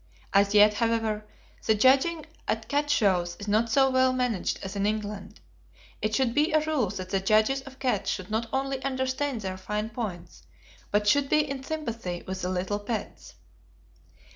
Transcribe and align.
As 0.33 0.55
yet, 0.55 0.73
however, 0.73 1.27
the 1.63 1.75
judging 1.75 2.25
at 2.47 2.67
cat 2.67 2.89
shows 2.89 3.37
is 3.39 3.47
not 3.47 3.69
so 3.69 3.91
well 3.91 4.11
managed 4.11 4.57
as 4.63 4.75
in 4.75 4.87
England. 4.87 5.39
It 6.01 6.15
should 6.15 6.33
be 6.33 6.51
a 6.53 6.65
rule 6.65 6.89
that 6.89 7.11
the 7.11 7.19
judges 7.19 7.61
of 7.61 7.77
cats 7.77 8.09
should 8.09 8.31
not 8.31 8.49
only 8.51 8.83
understand 8.83 9.41
their 9.41 9.57
fine 9.57 9.91
points, 9.91 10.41
but 10.89 11.07
should 11.07 11.29
be 11.29 11.47
in 11.47 11.61
sympathy 11.63 12.23
with 12.25 12.41
the 12.41 12.49
little 12.49 12.79
pets. 12.79 13.35